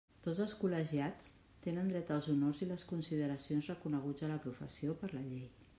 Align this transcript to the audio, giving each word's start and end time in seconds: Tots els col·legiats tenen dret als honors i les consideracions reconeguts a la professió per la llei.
Tots 0.25 0.39
els 0.43 0.53
col·legiats 0.61 1.27
tenen 1.65 1.91
dret 1.93 2.09
als 2.17 2.31
honors 2.33 2.63
i 2.67 2.69
les 2.73 2.87
consideracions 2.93 3.71
reconeguts 3.75 4.29
a 4.29 4.33
la 4.35 4.41
professió 4.49 4.97
per 5.03 5.15
la 5.17 5.27
llei. 5.31 5.49